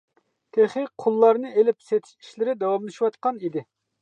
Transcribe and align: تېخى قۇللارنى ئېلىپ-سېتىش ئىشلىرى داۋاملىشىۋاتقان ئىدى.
تېخى 0.57 0.85
قۇللارنى 1.03 1.51
ئېلىپ-سېتىش 1.59 2.17
ئىشلىرى 2.23 2.57
داۋاملىشىۋاتقان 2.65 3.41
ئىدى. 3.45 3.67